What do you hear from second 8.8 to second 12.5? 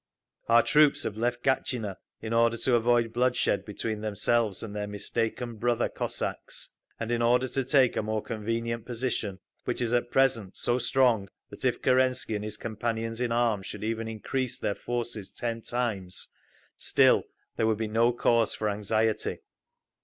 position, which is at present so strong that if Kerensky and